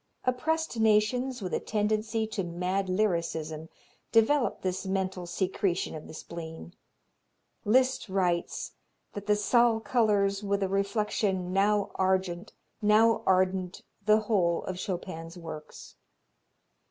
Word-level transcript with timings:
Oppressed 0.25 0.79
nations 0.79 1.43
with 1.43 1.53
a 1.53 1.59
tendency 1.59 2.25
to 2.25 2.43
mad 2.43 2.87
lyrism 2.89 3.69
develop 4.11 4.63
this 4.63 4.83
mental 4.83 5.27
secretion 5.27 5.93
of 5.93 6.07
the 6.07 6.13
spleen. 6.15 6.73
Liszt 7.65 8.09
writes 8.09 8.71
that 9.13 9.27
"the 9.27 9.35
Zal 9.35 9.79
colors 9.79 10.41
with 10.41 10.63
a 10.63 10.67
reflection 10.67 11.53
now 11.53 11.91
argent, 11.93 12.51
now 12.81 13.21
ardent 13.27 13.83
the 14.03 14.21
whole 14.21 14.63
of 14.63 14.79
Chopin's 14.79 15.37
works." 15.37 15.97